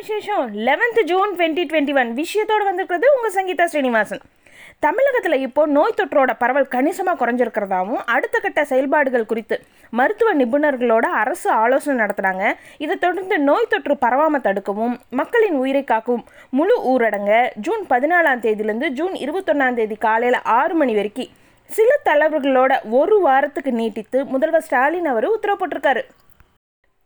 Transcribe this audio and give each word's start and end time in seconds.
விசேஷம் 0.00 0.44
eleventh 0.66 1.00
June 1.08 1.32
twenty 1.36 1.62
twenty 1.70 1.94
one 2.00 2.10
விஷயத்தோடு 2.18 2.64
வந்திருக்கிறது 2.68 3.06
உங்கள் 3.14 3.34
சங்கீதா 3.36 3.64
ஸ்ரீனிவாசன். 3.72 4.22
தமிழகத்தில் 4.84 5.42
இப்போ 5.46 5.62
நோய் 5.76 5.96
தொற்றோட 5.98 6.32
பரவல் 6.42 6.68
கணிசமாக 6.74 7.18
குறைஞ்சிருக்கிறதாவும் 7.20 8.00
அடுத்த 8.14 8.36
கட்ட 8.44 8.60
செயல்பாடுகள் 8.70 9.26
குறித்து 9.30 9.56
மருத்துவ 9.98 10.30
நிபுணர்களோட 10.40 11.06
அரசு 11.22 11.48
ஆலோசனை 11.62 11.96
நடத்துனாங்க 12.02 12.44
இதை 12.84 12.96
தொடர்ந்து 13.04 13.38
நோய் 13.48 13.68
தொற்று 13.72 13.96
பரவாமல் 14.04 14.44
தடுக்கவும் 14.46 14.94
மக்களின் 15.20 15.58
உயிரை 15.62 15.82
காக்கவும் 15.92 16.24
முழு 16.60 16.76
ஊரடங்க 16.92 17.34
ஜூன் 17.66 17.84
பதினாலாம் 17.92 18.42
தேதியிலேருந்து 18.46 18.90
ஜூன் 19.00 19.14
இருபத்தொன்னாம் 19.24 19.78
தேதி 19.80 19.98
காலையில் 20.06 20.40
ஆறு 20.58 20.76
மணி 20.82 20.94
வரைக்கும் 21.00 21.30
சில 21.70 21.90
தலைவர்களோட 22.08 22.72
ஒரு 23.00 23.18
வாரத்துக்கு 23.26 23.74
நீட்டித்து 23.82 24.20
முதல்வர் 24.32 24.66
ஸ்டாலின் 24.68 25.10
அவர் 25.12 25.28
உத்தரவு 25.36 25.60
போட்டிருக்காரு. 25.60 26.04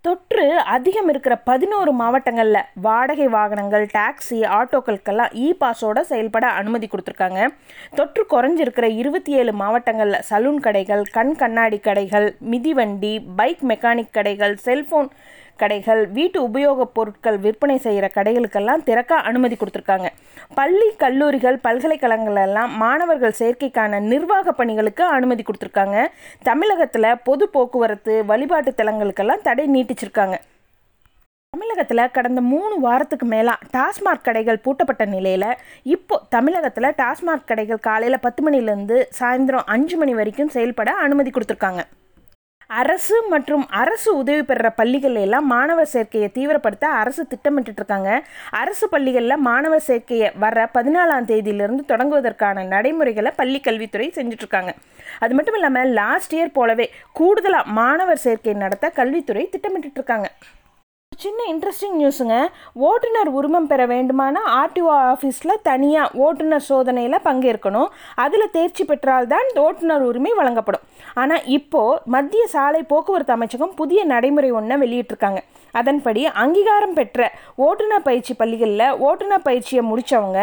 தொற்று 0.05 0.43
அதிகம் 0.59 1.09
இருக்கிற 1.09 1.34
பதினோரு 1.36 1.93
மாவட்டங்களில் 1.93 2.66
வாடகை 2.75 3.27
வாகனங்கள் 3.27 3.84
டாக்ஸி 3.95 4.39
ஆட்டோக்களுக்கெல்லாம் 4.57 5.32
இ 5.35 5.46
பாஸோட 5.61 6.00
செயல்பட 6.00 6.46
அனுமதி 6.46 6.86
கொடுத்துருக்காங்க. 6.86 7.46
தொற்று 7.94 8.25
குறைஞ்சிருக்கிற 8.30 8.89
இருபத்தி 8.96 9.32
ஏழு 9.32 9.53
மாவட்டங்களில் 9.53 10.25
சலூன் 10.30 10.61
கடைகள் 10.61 11.04
கண் 11.13 11.35
கண்ணாடி 11.36 11.79
கடைகள் 11.79 12.29
மிதிவண்டி 12.50 13.14
பைக் 13.36 13.64
மெக்கானிக் 13.68 14.14
கடைகள் 14.18 14.57
செல்ஃபோன் 14.64 15.08
கடைகள் 15.57 16.07
வீட்டு 16.08 16.49
உபயோகப் 16.49 16.94
பொருட்கள் 16.94 17.39
விற்பனை 17.39 17.79
செய்கிற 17.79 18.08
கடைகளுக்கெல்லாம் 18.14 18.82
திறக்க 18.82 19.14
அனுமதி 19.14 19.57
கொடுத்துருக்காங்க. 19.57 20.07
பள்ளி 20.54 20.89
கல்லூரிகள் 20.96 21.58
பல்கலைக்கழகங்கள் 21.63 22.36
எல்லாம் 22.36 22.77
மாணவர்கள் 22.77 23.39
சேர்க்கைக்கான 23.39 24.00
நிர்வாக 24.00 24.53
பணிகளுக்கு 24.53 25.04
அனுமதி 25.04 25.43
கொடுத்துருக்காங்க. 25.43 26.07
தமிழகத்தில் 26.43 27.21
பொது 27.25 27.49
போக்குவரத்து 27.49 28.25
வழிபாட்டு 28.25 28.75
தலங்களுக்கெல்லாம் 28.82 29.43
தடை 29.43 29.68
நீட்டிச்சிருக்காங்க. 29.75 30.36
தமிழகத்தில் 31.53 32.11
கடந்த 32.11 32.41
மூணு 32.41 32.80
வாரத்துக்கு 32.80 33.27
மேலாக 33.27 33.66
டாஸ்மாக் 33.77 34.22
கடைகள் 34.22 34.62
பூட்டப்பட்ட 34.64 35.05
நிலையில் 35.05 35.56
இப்போ 35.83 36.20
தமிழகத்தில் 36.28 36.94
டாஸ்மாக் 37.02 37.44
கடைகள் 37.47 37.78
காலையில் 37.78 38.20
பத்து 38.20 38.50
மணிலேருந்து 38.50 38.97
சாயந்தரம் 39.20 39.69
அஞ்சு 39.75 39.97
மணி 39.97 40.14
வரைக்கும் 40.14 40.48
செயல்பட 40.48 40.92
அனுமதி 40.92 41.30
கொடுத்துருக்காங்க. 41.30 41.82
அரசு 42.70 43.16
மற்றும் 43.28 43.64
அரசு 43.74 44.10
உதவி 44.16 44.42
பெறுற 44.42 44.68
பள்ளிகள் 44.76 45.16
எல்லாம் 45.16 45.46
மாணவர் 45.46 45.90
சேர்க்கையை 45.92 46.28
தீவிரப்படுத்த 46.32 46.86
அரசு 47.00 47.22
திட்டமிட்டு 47.26 47.72
இருக்காங்க 47.74 48.10
அரசு 48.54 48.86
பள்ளிகளில் 48.88 49.44
மாணவர் 49.44 49.86
சேர்க்கையை 49.86 50.30
வர 50.36 50.66
பதினாலாம் 50.74 51.28
தேதியிலிருந்து 51.28 51.84
தொடங்குவதற்கான 51.88 52.66
நடைமுறைகளை 52.68 53.32
பள்ளி 53.36 53.60
கல்வித்துறை 53.60 54.08
செஞ்சுட்டு 54.10 54.44
இருக்காங்க 54.46 54.72
அது 55.20 55.34
மட்டும் 55.34 55.54
இல்லாமல் 55.54 55.94
லாஸ்ட் 55.94 56.34
இயர் 56.34 56.52
போலவே 56.52 56.88
கூடுதலாக 57.12 57.72
மாணவர் 57.74 58.24
சேர்க்கை 58.24 58.56
நடத்த 58.58 58.92
கல்வித்துறை 58.96 59.44
திட்டமிட்டு 59.50 59.98
இருக்காங்க 60.00 60.28
சின்ன 61.25 61.42
இன்ட்ரெஸ்டிங் 61.53 61.97
நியூஸுங்க 62.00 62.36
ஓட்டுநர் 62.89 63.30
உரிமம் 63.39 63.69
பெற 63.70 63.83
வேண்டுமான 63.92 64.36
ஆர்டிஓ 64.61 64.91
ஆஃபீஸில் 65.11 65.61
தனியாக 65.69 66.19
ஓட்டுநர் 66.25 66.64
சோதனையில் 66.69 67.25
பங்கேற்கணும். 67.25 67.91
அதில் 68.25 68.55
தேர்ச்சி 68.56 68.84
பெற்றால்தான் 68.84 69.48
ஓட்டுநர் 69.66 70.05
உரிமை 70.11 70.33
வழங்கப்படும். 70.41 70.84
ஆனால் 71.14 71.44
இப்போது 71.58 72.00
மத்திய 72.14 72.47
சாலை 72.55 72.83
போக்குவரத்து 72.92 73.36
அமைச்சகம் 73.36 73.75
புதிய 73.81 74.00
நடைமுறை 74.12 74.50
ஒன்றை 74.61 74.77
வெளியிட்டிருக்காங்க. 74.83 75.41
அதன்படி 75.80 76.22
அங்கீகாரம் 76.42 76.97
பெற்ற 76.98 77.30
ஓட்டுநர் 77.67 78.06
பயிற்சி 78.08 78.34
பள்ளிகளில் 78.41 78.86
ஓட்டுநர் 79.08 79.47
பயிற்சியை 79.48 79.83
முடித்தவங்க 79.91 80.41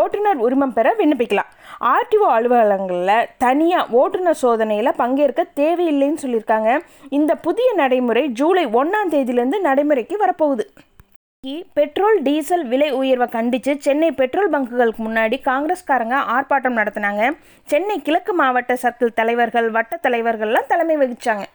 ஓட்டுநர் 0.00 0.42
உரிமம் 0.46 0.74
பெற 0.76 0.88
விண்ணப்பிக்கலாம். 0.98 1.50
ஆர்டிஓ 1.94 2.26
அலுவலகங்களில் 2.36 3.28
தனியாக 3.44 3.96
ஓட்டுநர் 4.00 4.40
சோதனையில் 4.42 4.98
பங்கேற்க 5.00 5.46
தேவையில்லைன்னு 5.60 6.22
சொல்லியிருக்காங்க. 6.24 6.70
இந்த 7.18 7.34
புதிய 7.46 7.70
நடைமுறை 7.80 8.22
ஜூலை 8.40 8.64
ஒன்றாம் 8.80 9.12
தேதியிலேருந்து 9.14 9.60
நடைமுறைக்கு 9.68 10.16
வரப்போகுது. 10.24 10.66
பெட்ரோல் 11.78 12.18
டீசல் 12.22 12.64
விலை 12.70 12.88
உயர்வை 13.00 13.26
கண்டித்து 13.34 13.72
சென்னை 13.86 14.08
பெட்ரோல் 14.18 14.50
பங்குகளுக்கு 14.54 15.02
முன்னாடி 15.06 15.36
காங்கிரஸ்காரங்க 15.50 16.16
ஆர்ப்பாட்டம் 16.34 16.78
நடத்தினாங்க. 16.80 17.22
சென்னை 17.72 17.96
கிழக்கு 18.08 18.34
மாவட்ட 18.40 18.76
சர்க்கிள் 18.82 19.16
தலைவர்கள் 19.20 19.70
வட்ட 19.76 19.98
தலைவர்கள்லாம் 20.08 20.70
தலைமை 20.72 20.96
வகிச்சாங்க. 21.02 21.46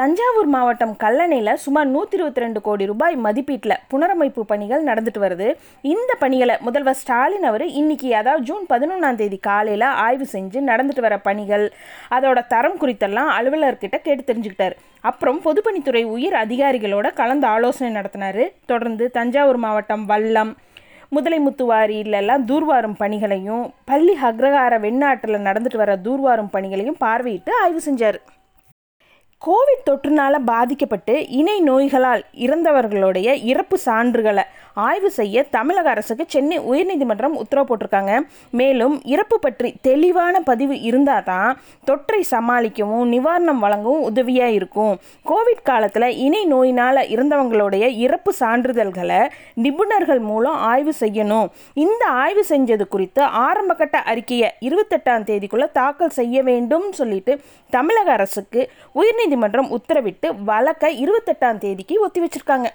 தஞ்சாவூர் 0.00 0.48
மாவட்டம் 0.52 0.92
கல்லணையில் 1.02 1.58
சுமார் 1.62 1.88
நூற்றி 1.94 2.16
இருபத்தி 2.18 2.42
ரெண்டு 2.42 2.60
கோடி 2.66 2.84
ரூபாய் 2.90 3.16
மதிப்பீட்டில் 3.24 3.74
புனரமைப்பு 3.90 4.42
பணிகள் 4.52 4.86
நடந்துட்டு 4.88 5.20
வருது. 5.24 5.48
இந்த 5.90 6.12
பணிகளை 6.22 6.54
முதல்வர் 6.66 6.98
ஸ்டாலின் 7.00 7.44
அவர் 7.48 7.64
இன்னைக்கு 7.80 8.08
அதாவது 8.20 8.46
ஜூன் 8.48 8.64
பதினொன்றாம் 8.70 9.18
தேதி 9.20 9.38
காலையில் 9.48 9.86
ஆய்வு 10.06 10.26
செஞ்சு 10.32 10.58
நடந்துட்டு 10.70 11.04
வர 11.06 11.18
பணிகள் 11.28 11.66
அதோட 12.16 12.46
தரம் 12.54 12.80
குறித்தெல்லாம் 12.82 13.30
அலுவலர்கிட்ட 13.36 13.98
கேட்டு 14.08 14.24
தெரிஞ்சுக்கிட்டார். 14.30 14.76
அப்புறம் 15.10 15.44
பொதுப்பணித்துறை 15.46 16.04
உயர் 16.16 16.40
அதிகாரிகளோட 16.44 17.06
கலந்து 17.22 17.48
ஆலோசனை 17.54 17.92
நடத்தினார். 18.00 18.42
தொடர்ந்து 18.72 19.06
தஞ்சாவூர் 19.20 19.62
மாவட்டம் 19.68 20.06
வல்லம் 20.12 20.52
முதலைமுத்துவாரியிலெல்லாம் 21.16 22.44
தூர்வாரும் 22.50 23.00
பணிகளையும் 23.04 23.64
பள்ளி 23.90 24.14
அக்ரகார 24.28 24.78
வெண்ணாட்டில் 24.88 25.46
நடந்துட்டு 25.48 25.84
வர 25.86 25.94
தூர்வாரும் 26.06 26.54
பணிகளையும் 26.54 27.02
பார்வையிட்டு 27.06 27.52
ஆய்வு 27.64 27.82
செஞ்சார். 27.88 28.20
கோவிட் 29.46 29.86
தொற்றுனால் 29.86 30.36
பாதிக்கப்பட்டு 30.48 31.14
இணை 31.38 31.54
நோய்களால் 31.68 32.20
இறந்தவர்களுடைய 32.44 33.28
இறப்பு 33.52 33.76
சான்றுகளை 33.86 34.44
ஆய்வு 34.84 35.08
செய்ய 35.16 35.42
தமிழக 35.54 35.86
அரசுக்கு 35.92 36.24
சென்னை 36.34 36.58
உயர்நீதிமன்றம் 36.68 37.34
உத்தரவு 37.40 37.66
போட்டிருக்காங்க. 37.68 38.12
மேலும் 38.58 38.94
இறப்பு 39.14 39.36
பற்றி 39.38 39.68
தெளிவான 39.86 40.34
பதிவு 40.50 40.76
இருந்தால் 40.88 41.26
தான் 41.30 41.56
தொற்றை 41.88 42.20
சமாளிக்கவும் 42.30 43.10
நிவாரணம் 43.14 43.62
வழங்கவும் 43.64 44.06
உதவியாக 44.10 44.56
இருக்கும். 44.58 44.94
கோவிட் 45.30 45.66
காலத்தில் 45.70 46.08
இணை 46.26 46.42
நோயினால் 46.52 47.02
இறந்தவங்களுடைய 47.14 47.84
இறப்பு 48.04 48.32
சான்றிதழ்களை 48.40 49.20
நிபுணர்கள் 49.64 50.22
மூலம் 50.30 50.60
ஆய்வு 50.70 50.94
செய்யணும். 51.02 51.50
இந்த 51.86 52.02
ஆய்வு 52.22 52.44
செஞ்சது 52.52 52.86
குறித்து 52.94 53.24
ஆரம்பகட்ட 53.46 53.98
அறிக்கையை 54.12 54.50
இருபத்தெட்டாம் 54.68 55.28
தேதிக்குள்ளே 55.32 55.70
தாக்கல் 55.80 56.16
செய்ய 56.20 56.36
வேண்டும் 56.50 56.88
சொல்லிட்டு 57.00 57.34
தமிழக 57.72 58.08
அரசுக்கு 58.16 58.62
உயர்நீதிமன்றம் 59.32 59.74
உத்தரவிட்டு 59.78 60.28
வழக்கை 60.44 60.90
இருபத்தெட்டாம் 61.04 61.60
தேதிக்கு 61.64 61.94
ஒத்தி 62.06 62.20
வச்சிருக்காங்க 62.24 62.68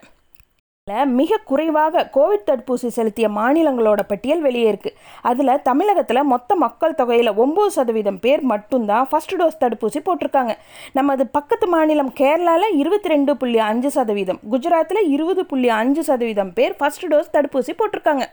மிக 1.19 1.37
குறைவாக 1.49 2.03
கோவிட் 2.13 2.45
தடுப்பூசி 2.49 2.89
செலுத்திய 2.97 3.27
மாநிலங்களோட 3.37 4.01
பட்டியல் 4.07 4.43
வெளியே 4.45 4.67
இருக்கு. 4.67 4.91
அதில் 5.29 5.61
தமிழகத்தில் 5.61 6.29
மொத்த 6.33 6.55
மக்கள் 6.55 6.95
தொகையில் 6.99 7.31
ஒம்பது 7.43 7.73
சதவீதம் 7.77 8.19
பேர் 8.25 8.43
மட்டும்தான் 8.51 9.07
ஃபர்ஸ்ட் 9.09 9.35
டோஸ் 9.41 9.59
தடுப்பூசி 9.63 10.01
போட்டிருக்காங்க. 10.05 10.55
நமது 10.99 11.25
பக்கத்து 11.37 11.67
மாநிலம் 11.67 12.13
கேரளாவில் 12.19 12.77
இருபத்தி 12.81 13.13
ரெண்டு 13.13 13.35
புள்ளி 13.37 13.59
அஞ்சு 13.69 13.91
சதவீதம் 13.97 14.39
குஜராத்தில் 14.51 15.03
இருபது 15.15 15.45
புள்ளி 15.45 15.69
அஞ்சு 15.81 16.03
சதவீதம் 16.03 16.53
பேர் 16.59 16.75
ஃபர்ஸ்ட் 16.79 17.07
டோஸ் 17.13 17.33
தடுப்பூசி 17.37 17.75
போட்டிருக்காங்க. 17.81 18.25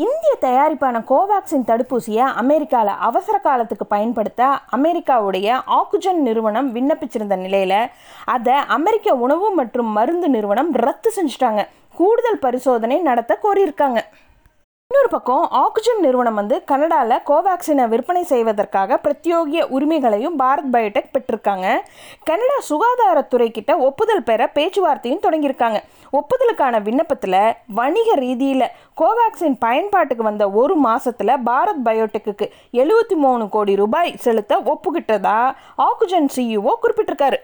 இந்திய 0.00 0.34
தயாரிப்பான 0.40 0.96
கோவேக்சின் 1.08 1.66
தடுப்பூசியை 1.70 2.26
அமெரிக்காவில் 2.42 3.00
அவசர 3.08 3.38
காலத்துக்கு 3.38 3.86
பயன்படுத்த 3.86 4.42
அமெரிக்காவுடைய 4.76 5.48
ஆக்சிஜன் 5.78 6.20
நிறுவனம் 6.22 6.68
விண்ணப்பிச்சிருந்த 6.76 7.36
நிலையில் 7.36 7.90
அதை 8.24 8.54
அமெரிக்க 8.76 9.14
உணவு 9.24 9.48
மற்றும் 9.54 9.90
மருந்து 9.98 10.28
நிறுவனம் 10.28 10.70
ரத்து 10.84 11.12
செஞ்சுட்டாங்க. 11.16 11.62
கூடுதல் 11.98 12.38
பரிசோதனை 12.38 12.98
நடத்த 13.00 13.38
கோரியிருக்காங்க. 13.42 14.00
இன்னொரு 14.92 15.08
பக்கம் 15.08 15.44
ஆக்சிஜன் 15.50 16.00
நிறுவனம் 16.00 16.34
வந்து 16.34 16.64
கனடாவில் 16.64 17.22
கோவேக்சினை 17.28 17.84
விற்பனை 17.92 18.22
செய்வதற்காக 18.22 18.98
பிரத்யோகிய 19.04 19.60
உரிமைகளையும் 19.76 20.36
பாரத் 20.38 20.68
பயோடெக் 20.72 21.08
பெற்றிருக்காங்க. 21.14 21.66
கனடா 22.24 22.58
சுகாதாரத்துறை 22.70 23.48
கிட்ட 23.50 23.76
ஒப்புதல் 23.76 24.22
பெற 24.22 24.50
பேச்சுவார்த்தையும் 24.56 25.24
தொடங்கியிருக்காங்க. 25.26 25.80
ஒப்புதலுக்கான 26.12 26.82
விண்ணப்பத்தில் 26.82 27.40
வணிக 27.80 28.14
ரீதியில் 28.14 28.66
கோவேக்சின் 29.00 29.58
பயன்பாட்டுக்கு 29.58 30.28
வந்த 30.30 30.50
ஒரு 30.50 30.74
மாதத்தில் 30.74 31.34
பாரத் 31.50 31.82
பயோடெக்கு 31.84 32.48
எழுபத்தி 32.72 33.18
மூணு 33.24 33.48
கோடி 33.48 33.76
ரூபாய் 33.76 34.16
செலுத்த 34.16 34.62
ஒப்புக்கிட்டதா 34.74 35.40
ஆக்சிஜன் 35.88 36.30
சிஇஓ 36.36 36.74
குறிப்பிட்டிருக்காரு. 36.84 37.40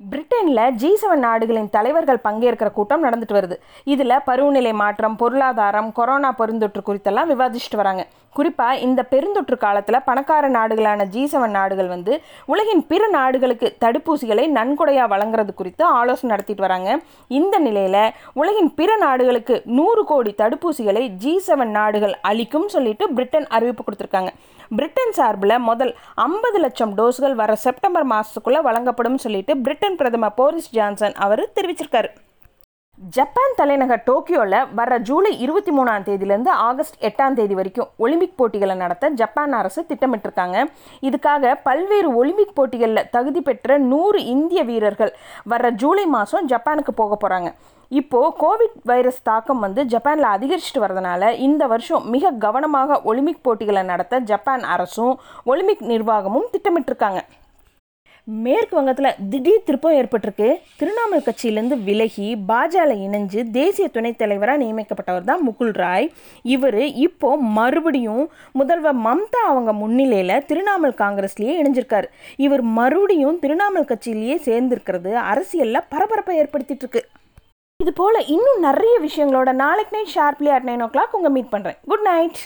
பிரிட்டனில் 0.00 0.74
ஜி 0.80 0.88
செவன் 1.00 1.22
நாடுகளின் 1.26 1.70
தலைவர்கள் 1.70 2.20
பங்கேற்கிற 2.24 2.70
கூட்டம் 2.70 3.04
நடந்துட்டு 3.04 3.34
வருது. 3.36 3.56
இதில் 3.84 4.14
பருவநிலை 4.24 4.72
மாற்றம் 4.72 5.16
பொருளாதாரம் 5.16 5.88
கொரோனா 5.92 6.34
பெருந்தொற்று 6.38 6.82
குறித்தெல்லாம் 6.86 7.30
விவாதிச்சுட்டு 7.32 7.78
வராங்க. 7.80 8.06
குறிப்பாக 8.36 8.82
இந்த 8.86 9.00
பெருந்தொற்று 9.12 9.56
காலத்தில் 9.64 10.04
பணக்கார 10.08 10.48
நாடுகளான 10.56 11.06
ஜி 11.14 11.22
செவன் 11.32 11.54
நாடுகள் 11.58 11.88
வந்து 11.92 12.12
உலகின் 12.52 12.82
பிற 12.90 13.02
நாடுகளுக்கு 13.16 13.68
தடுப்பூசிகளை 13.84 14.44
நன்கொடையாக 14.58 15.12
வழங்குறது 15.14 15.54
குறித்து 15.54 15.84
ஆலோசனை 15.84 16.30
நடத்திட்டு 16.32 16.66
வராங்க. 16.66 16.90
இந்த 17.38 17.58
நிலையில் 17.66 18.12
உலகின் 18.40 18.70
பிற 18.74 18.90
நாடுகளுக்கு 18.96 19.56
நூறு 19.78 20.04
கோடி 20.04 20.34
தடுப்பூசிகளை 20.42 21.04
ஜி 21.24 21.34
செவன் 21.46 21.74
நாடுகள் 21.78 22.14
அளிக்கும் 22.30 22.68
சொல்லிட்டு 22.76 23.06
பிரிட்டன் 23.16 23.48
அறிவிப்பு 23.56 23.84
கொடுத்துருக்காங்க. 23.84 24.32
பிரிட்டன் 24.76 25.14
சார்பில் 25.18 25.58
முதல் 25.70 25.92
ஐம்பது 26.28 26.58
லட்சம் 26.58 26.94
டோஸ்கள் 27.00 27.36
வர 27.42 27.52
செப்டம்பர் 27.66 28.08
மாதத்துக்குள்ளே 28.14 28.62
வழங்கப்படும் 28.68 29.20
சொல்லிட்டு 29.26 29.56
பிரிட்டன் 29.66 30.00
பிரதமர் 30.02 30.38
போரிஸ் 30.40 30.72
ஜான்சன் 30.78 31.18
அவர் 31.26 31.44
தெரிவிச்சிருக்காரு. 31.58 32.10
ஜப்பான் 32.98 33.52
தலைநகர் 33.56 34.00
டோக்கியோவில் 34.06 34.70
வர 34.74 34.98
ஜூலை 35.08 35.30
இருபத்தி 35.40 35.72
மூணாம் 35.72 36.04
தேதியிலேருந்து 36.06 36.52
ஆகஸ்ட் 36.68 36.96
எட்டாம் 37.08 37.36
தேதி 37.38 37.54
வரைக்கும் 37.54 37.90
ஒலிம்பிக் 37.96 38.34
போட்டிகளை 38.36 38.74
நடத்த 38.74 39.10
ஜப்பான் 39.20 39.52
அரசு 39.52 39.84
திட்டமிட்டிருக்காங்க. 39.90 40.56
இதுக்காக 41.08 41.54
பல்வேறு 41.62 42.14
ஒலிம்பிக் 42.14 42.54
போட்டிகளில் 42.54 43.08
தகுதி 43.10 43.40
பெற்ற 43.40 43.78
நூறு 43.78 44.24
இந்திய 44.24 44.62
வீரர்கள் 44.62 45.12
வர 45.44 45.70
ஜூலை 45.70 46.06
மாதம் 46.06 46.48
ஜப்பானுக்கு 46.48 46.94
போக 46.94 47.18
போகிறாங்க 47.22 47.50
இப்போது 47.88 48.34
கோவிட் 48.42 48.78
வைரஸ் 48.84 49.22
தாக்கம் 49.22 49.58
வந்து 49.58 49.84
ஜப்பானில் 49.84 50.32
அதிகரிச்சுட்டு 50.34 50.84
வரதுனால 50.86 51.30
இந்த 51.48 51.66
வருஷம் 51.66 52.08
மிக 52.10 52.30
கவனமாக 52.30 53.00
ஒலிம்பிக் 53.02 53.42
போட்டிகளை 53.42 53.82
நடத்த 53.82 54.18
ஜப்பான் 54.18 54.62
அரசும் 54.76 55.20
ஒலிம்பிக் 55.44 55.90
நிர்வாகமும் 55.94 56.50
திட்டமிட்டிருக்காங்க. 56.54 57.22
மேற்கு 58.28 58.74
வங்கத்தில் 58.76 59.16
திடீர் 59.30 59.64
திருப்பம் 59.66 59.94
ஏற்பட்டிருக்கு. 59.98 60.48
திரிணாமுல் 60.80 61.22
கட்சியிலேருந்து 61.26 61.76
விலகி 61.86 62.26
பாஜக 62.48 62.96
இணைஞ்சு 63.04 63.42
தேசிய 63.50 63.86
துணைத் 63.88 64.18
தலைவராக 64.22 64.62
நியமிக்கப்பட்டவர் 64.62 65.28
தான் 65.30 65.44
முகுல் 65.46 65.72
ராய். 65.82 66.08
இவர் 66.54 66.80
இப்போ 67.06 67.30
மறுபடியும் 67.36 68.24
முதல்வர் 68.52 68.98
மம்தா 69.06 69.42
அவங்க 69.52 69.72
முன்னிலையில் 69.82 70.44
திரிணாமுல் 70.50 70.94
காங்கிரஸ்லேயே 71.02 71.54
இணைஞ்சிருக்கார். 71.60 72.08
இவர் 72.36 72.64
மறுபடியும் 72.80 73.38
திரிணாமுல் 73.44 73.88
கட்சியிலேயே 73.92 74.36
சேர்ந்திருக்கிறது 74.48 75.14
அரசியலில் 75.32 75.88
பரபரப்பை 75.94 76.36
ஏற்படுத்திட்டு 76.42 76.86
இருக்கு 76.86 77.04
இது 77.80 77.92
போல் 77.92 78.20
இன்னும் 78.36 78.60
நிறைய 78.68 78.94
விஷயங்களோட 79.08 79.50
நாளைக்கு 79.64 79.96
night 79.96 80.14
sharply 80.18 80.52
at 80.54 80.68
nine 80.70 80.84
o'clock 80.94 81.18
உங்கள் 81.20 81.36
மீட் 81.38 81.52
பண்ணுறேன் 81.56 81.76
குட் 81.86 82.06
நைட். 82.12 82.38